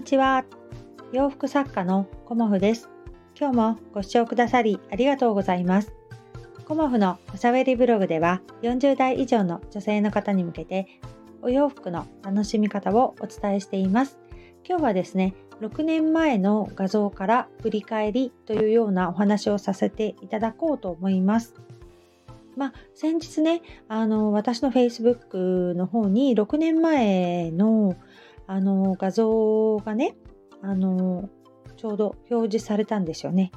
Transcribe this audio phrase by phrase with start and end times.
[0.00, 0.46] にちは。
[1.12, 2.88] 洋服作家のコモフです。
[3.38, 5.92] 今日もご視聴くださりありがとうございます。
[6.64, 10.86] コモフのおしゃべりブログでは40代以上の女性の方に向けて
[11.42, 14.18] お洋服の楽しみ方をお伝えしています。
[14.66, 21.54] 今日はですね、6年前の画像から振り返りというようなお話をさせていただこうと思います。
[22.56, 27.96] まあ、先日ね、あの、私の Facebook の方に6年前の
[28.50, 30.16] あの画像がね、
[30.60, 31.28] あの
[31.76, 33.52] ちょうど表示されたんですよね。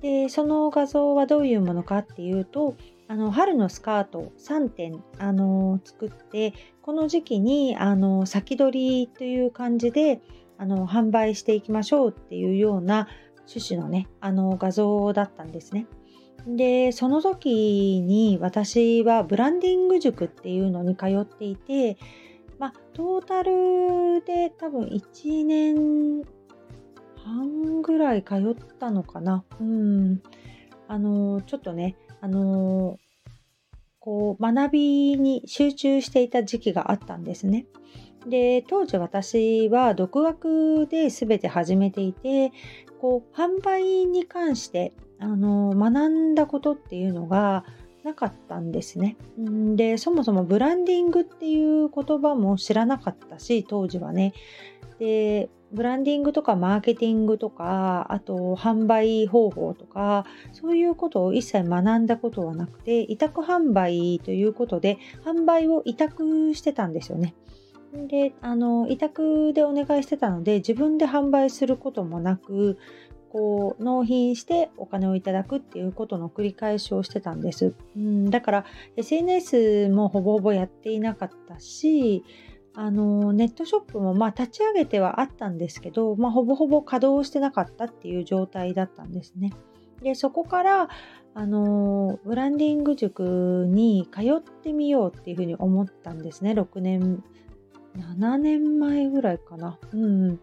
[0.00, 2.74] で、その画像はどういうものかっていうと、
[3.08, 10.20] あの春のスカート3点あの作ってこの時期にあの先取りという感じで
[10.58, 13.08] あの販売していきましょうっていうような
[13.50, 15.86] 趣旨のねあの画像だったんですね。
[16.46, 21.98] でその時に私はブランディング塾っていうのに通っていて
[22.58, 26.22] まあ、トータルで多分1年
[27.24, 29.44] 半ぐらい通ったのかな。
[29.60, 30.22] うん。
[30.88, 32.98] あの、ちょっとね、あの、
[34.00, 34.80] こう、学び
[35.16, 37.66] に集中していた時期があったんですね。
[38.26, 42.52] で、当時私は独学で全て始めていて、
[43.00, 47.64] こう、販売に関して、あの、学んだことっていうのが、
[48.08, 49.16] なかったんですね。
[49.76, 54.32] でそもそもブランディングっていう言葉も知らなかったし当時はね。
[54.98, 67.34] でブランディングとかマーケティングとかあと販売方法とかそういうことを一切学んだことはなくて委託販売ということで販売を委託してたんですよね。
[68.08, 72.78] であの委託でお願いしてたので自分で販売することもなく
[73.32, 77.74] こう納品してお金をいただくっていうことの繰り返しをしてたんです。
[77.96, 78.64] うん、だから
[78.96, 82.24] SNS もほぼほぼやっていなかったし
[82.74, 89.52] あのネットショップもまあ立ち上げてはあったんですけど、まあ、ほぼほぼ稼働してなかったっていう状態だったんですね。
[90.02, 90.88] でそこから
[91.34, 97.22] あのブランディング塾に通ってみようっていうふうに思ったんですね6年
[97.98, 99.78] 7年前ぐらいかな。
[99.92, 100.40] うん。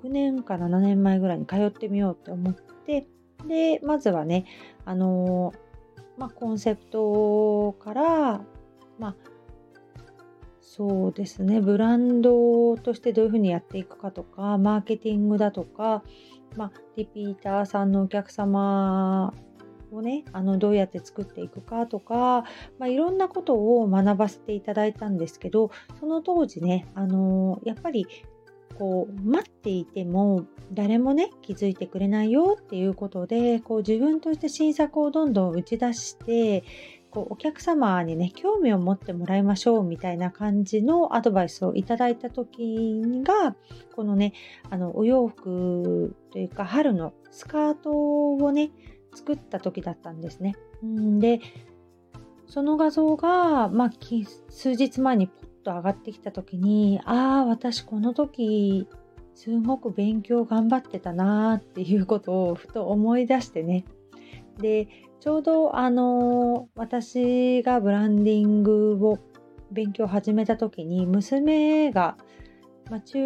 [0.00, 3.06] 6年か7年前ぐらいに通ってみようって思って、
[3.46, 4.46] で、まずはね、
[4.84, 5.52] あの
[6.16, 8.40] まあ、コンセプトから、
[8.98, 9.14] まあ、
[10.60, 16.02] そうですね、ブランドとしてどういうふうにやっていくかとか、マーケティングだとか、
[16.56, 19.34] まあ、リピーターさんのお客様
[19.92, 22.44] をねあのどうやって作っていくかとか、
[22.78, 25.70] まあ、いろんなことを学ばせていただいたんですけど
[26.00, 28.06] その当時ねあのやっぱり
[28.78, 36.64] こう待っていても誰もね気づいてくれないよっていうことでこう自分として新作をどんどん打ち出して
[37.10, 43.56] こうお客様にね興味を持ってもらいましょうみたいな感じのアドバイスをいただいた時が
[43.94, 44.34] このね
[44.68, 48.70] あのお洋服というか春のスカートをね
[49.14, 50.56] 作った時だったんですね。
[51.18, 51.40] で
[52.46, 53.90] その画像が、まあ、
[54.50, 58.86] 数日前にポッと上がってきた時にああ私この時
[59.34, 63.84] すごく勉強頑張ってたなーっていうことをふと思い出してね
[64.58, 64.88] で
[65.20, 69.18] ちょうどあの私がブランディングを
[69.72, 72.16] 勉強始めた時に娘が
[72.90, 73.18] まあ、中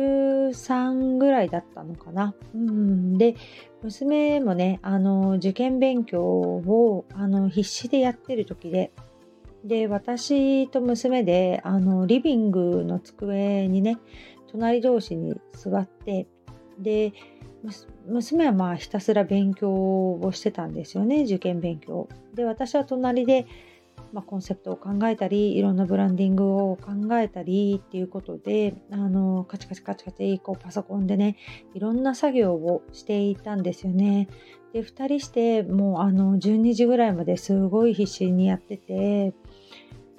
[0.48, 2.34] 3ぐらいだったのかな。
[2.54, 3.36] うん、で
[3.82, 8.90] 娘もねあの受験勉強をあの必死でやってる時で
[9.64, 13.98] で私と娘であのリビングの机にね
[14.50, 16.26] 隣同士に座って
[16.78, 17.12] で
[18.06, 22.08] 娘はまあひたすら勉強をしてたんですよね受験勉強。
[22.34, 23.46] で私は隣で
[24.12, 31.36] まあ、コンセプトを考えたりいろんなブランディングを考えたりっていうことであのカチカチカチカチこうパソコンでね
[31.74, 34.28] いろんな作業をしていたんですよね。
[34.72, 39.34] で2人してもうあの12時ぐらいまですごい必死にやってて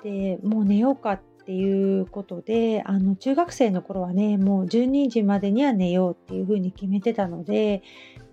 [0.03, 7.81] でもう寝ようかっていうことであの中学生の頃はねもう12時までには寝ようっていうふうに決めてたので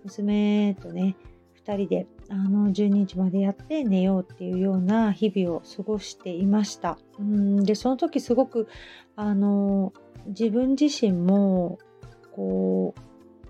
[0.03, 1.15] 娘とね
[1.65, 6.97] 2人であの12時までやって寝ようっていうような日々を過ごしていました。
[7.19, 8.67] うんでその時すごく
[9.15, 9.93] あの
[10.27, 11.79] 自分自身も
[12.31, 13.01] こう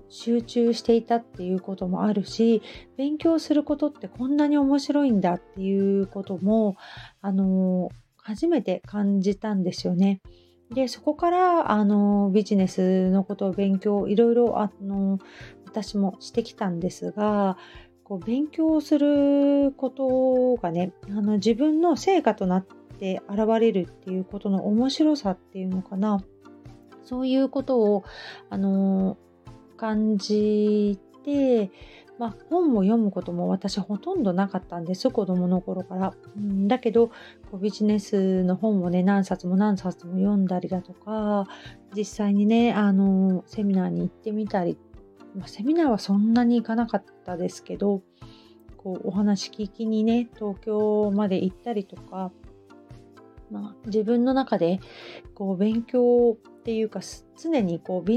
[0.09, 2.61] 集中していたっていうこともあるし
[2.97, 6.75] 勉強することってこんなに面白いんだっていうことも
[7.21, 10.21] あの初めて感じたんですよね。
[10.73, 15.17] でそこからあのビジネスのことを勉強いろいろあの
[15.65, 17.57] 私もしてきたんですが
[18.09, 22.65] こう勉強することがねあの自分の成果となっ
[22.97, 26.23] て現れるっていうことの面白さっていうのかな
[27.03, 28.03] そういうことを
[28.49, 29.15] あの
[29.77, 31.69] 感じで、
[32.17, 36.13] まあ、本を読むことも私ほとんどなかったんです子供の頃から。
[36.35, 37.13] うん、だけどこ
[37.53, 41.47] うビジネスの本をね何冊も何冊も読んだりだとか
[41.95, 44.77] 実際にねあのセミナーに行ってみたり、
[45.35, 48.01] まあ、セミナーはそんなに行かなかったですけど
[48.77, 52.31] こうお話聞きにね東京まで行ったりとか
[53.51, 54.79] まあ、自分の中で
[55.33, 56.99] こう勉強っていうか
[57.41, 58.07] 常にこう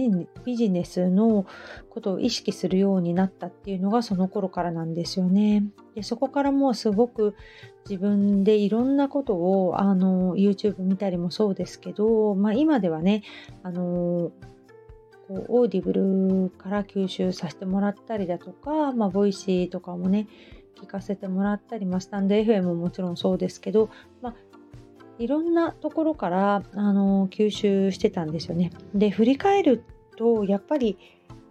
[0.44, 1.46] ビジネスの
[1.88, 5.64] ことを意識するようになったっていうのがその頃からなんですよね。
[5.94, 7.34] でそこからもうすごく
[7.88, 13.22] 自分でいろんなことをあの YouTube 見たりもそうですけど、まあ、今ではね
[13.62, 14.32] あの
[15.32, 20.28] こう Audible から吸収させてもらったりだとか、まあ、 Voicy とかもね
[20.80, 23.88] 聞かせてもらったり、まあ、スタンド FM ももちろんそうですけど、
[24.20, 24.34] まあ、
[25.18, 28.70] いろんなところからあの吸収してたんですよね。
[28.94, 29.84] で振り返る
[30.16, 30.98] とやっぱり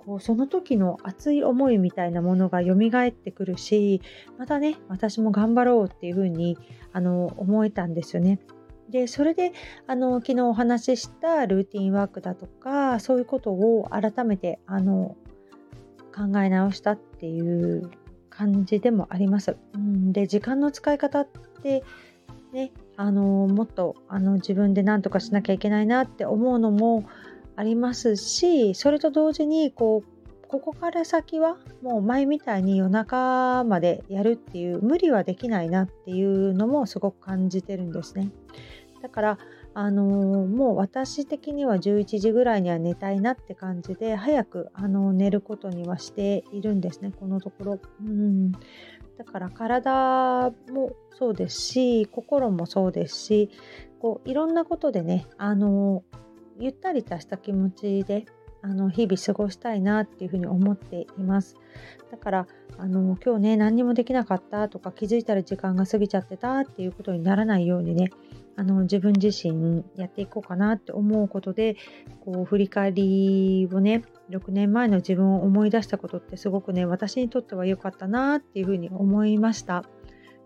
[0.05, 4.01] こうその時の熱い思いみたいなものが蘇ってくるし
[4.37, 6.57] またね私も頑張ろうっていうふうに
[6.91, 8.39] あの思えたんですよね。
[8.91, 9.53] でそれで
[9.87, 15.15] あの昨日お話ししたルーティンワークだとかそういうことを改めてあの
[16.13, 17.89] 考え直したっていう
[18.29, 19.55] 感じでもあります。
[19.73, 21.27] うん、で時間の使い方っ
[21.63, 21.83] て
[22.51, 27.05] ねあのもっとあの自分で何とかしなきゃいけないなって思うのも
[27.55, 38.31] ありますしそれと同時にこうここから先はもう前みたいに夜中までやるっていう無理はできないなっていうのもすごく感じてるんですね。
[39.01, 39.37] だから
[39.73, 47.79] あのー、もう私的には11時ぐらいには寝たいなって感じで早く、あのー、寝ることにはしているんですねこのところ。
[48.01, 48.51] うん
[49.17, 53.51] だから体もそうですし心もそうですし
[53.99, 56.03] こういろんなことでねあの
[56.59, 58.25] ゆったりとした気持ちで
[58.63, 61.55] あの日々過ごしたいなっていうふうに思っています。
[62.11, 62.47] だから
[62.77, 68.11] あの今日ね何にもできなかったとか気づいたら時間が過ぎちゃってたっていうことにならないようにね
[68.55, 71.77] あの自分自身やっていこうかなって思うことで
[72.23, 79.83] こう振り返りをね6年前の自分を思い出したことってすごくね私にとっては良かったなっていうふうに思いました。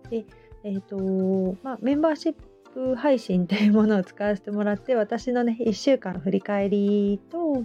[0.10, 0.26] で
[0.64, 2.36] えーとまあ、メンバーシッ
[2.74, 7.64] プ配信というものを使わせてもらって私のね1週間の振り返りと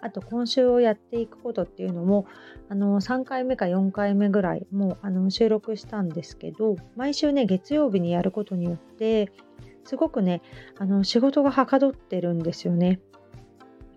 [0.00, 2.26] あと今週をやっていくことっていうのも
[2.68, 9.32] あの3回目か4回目ぐらいもうあの収録したんですけど毎週ね月曜日にやることによって
[9.84, 10.42] すごくね
[10.78, 13.00] あの仕事がはかどってるんですよね。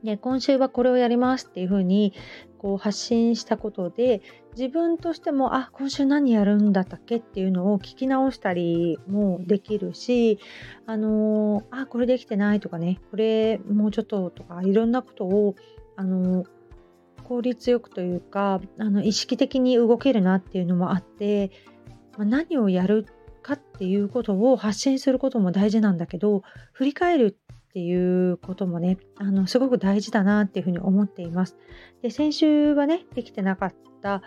[0.04, 2.14] で今週はこれをやりますっていうふうに
[2.58, 4.22] こう発信したことで
[4.58, 10.40] 自分としてもあ今週何やるんだったっけっていうのを聞き直したりもできるし
[10.86, 15.56] あのあこれできてないとかねこれもうちょっととかいろんなことを
[15.96, 16.46] あの
[17.24, 21.52] 効率よくというかあの意識的に動けるなっていうのもあって、
[22.18, 23.06] まあ、何をやる
[23.42, 26.44] かっていうことを発信することも大事なんだけど
[26.74, 27.38] 振り返る
[27.70, 31.58] っていうこともねあのすごく大事だなっていうふうに思っています。
[32.02, 34.22] で先週はねできてなかった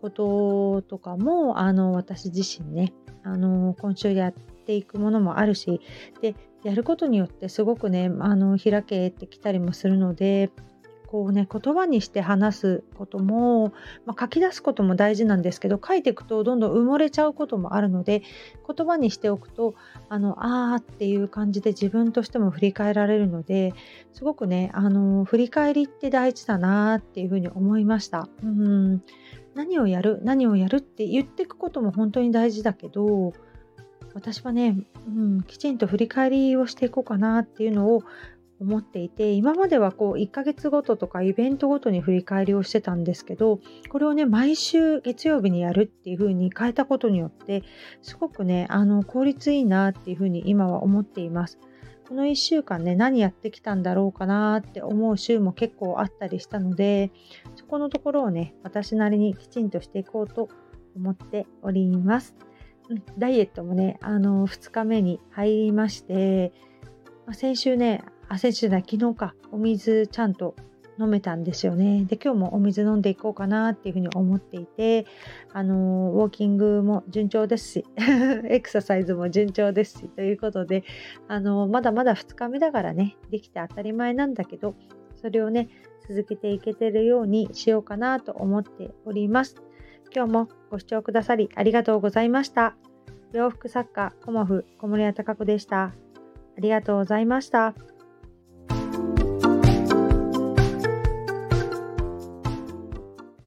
[0.00, 2.92] こととかもあの私自身ね
[3.22, 5.80] あの今週やっていくものもあるし
[6.20, 6.34] で
[6.64, 10.50] やることによってすごくねあの開けてきたりもするので
[11.10, 13.72] こうね言葉にして話すことも、
[14.04, 18.22] まあ、書き出すことも大事なんですけど書いていくとどんどん埋もれちゃうこともあるので
[18.66, 19.74] 言葉にしておくと
[20.10, 20.36] あの
[20.72, 23.72] あーっていう感じで自分としても振り返られるので
[24.12, 28.28] すごくねあの振り返りって大事だなっていうふうに思いました。
[28.42, 29.02] うん
[29.54, 33.32] 何をやる何をやるって言っていくことも本当に大事だけど
[34.14, 38.02] 私はね、うん、きちんと振り返りをしていこうかなっていうのを
[38.60, 47.62] 思っていて今まではこう1ヶ月ごととかイベントごとに振り返りをしてたんですけどこれをね毎週月曜日にやるっていう風に変えたことによって
[48.02, 51.58] すごくねあの効率いいなっていう風に今は思っています。
[52.08, 57.12] この1週間ね何やってきたんだろうかなって思う週も結構あったりしたので
[57.54, 60.48] そこのところをね私なりにきちんとしていこうと
[60.96, 62.34] 思っております。
[63.18, 66.54] ダイエットもねあの2日目に入りまして、
[67.26, 70.54] まあ、先週ねあ、先週だ、昨日か、お水ちゃんと
[71.00, 72.04] 飲めたんですよね。
[72.04, 75.06] で、今日もお水飲んでいこうかなっていうふうに思っていて、
[75.52, 77.86] あのウォーキングも順調ですし、
[78.50, 80.84] エクササイズも順調ですし、ということで、
[81.28, 84.74] あのまだまだ2日目だからね、できて当たり前なんだけど、
[85.16, 85.68] それをね、
[86.08, 89.56] 続けていけてるようにしようかなと思っております。
[90.14, 92.76] 今日もご視聴くださりありがとうございました。
[93.32, 95.82] 洋服作家、コモフ、小森屋隆子でした。
[95.82, 97.74] ありがとうございました。